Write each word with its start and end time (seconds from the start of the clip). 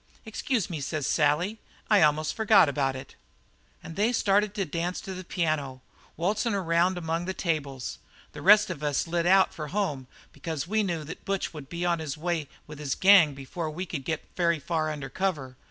"'Excuse 0.25 0.67
me,' 0.67 0.81
says 0.81 1.05
Sally, 1.05 1.59
'I 1.91 2.01
almost 2.01 2.33
forgot 2.33 2.67
about 2.67 2.95
it.' 2.95 3.13
"And 3.83 3.95
they 3.95 4.11
started 4.11 4.55
to 4.55 4.65
dance 4.65 4.99
to 5.01 5.13
the 5.13 5.23
piano, 5.23 5.83
waltzin' 6.17 6.55
around 6.55 6.97
among 6.97 7.25
the 7.25 7.35
tables; 7.35 7.99
the 8.31 8.41
rest 8.41 8.71
of 8.71 8.81
us 8.81 9.05
lit 9.05 9.27
out 9.27 9.53
for 9.53 9.67
home 9.67 10.07
because 10.33 10.67
we 10.67 10.81
knew 10.81 11.03
that 11.03 11.23
Butch 11.23 11.53
would 11.53 11.69
be 11.69 11.85
on 11.85 11.99
his 11.99 12.17
way 12.17 12.49
with 12.65 12.79
his 12.79 12.95
gang 12.95 13.35
before 13.35 13.69
we 13.69 13.85
got 13.85 14.21
very 14.35 14.57
far 14.57 14.89
under 14.89 15.07
cover. 15.07 15.55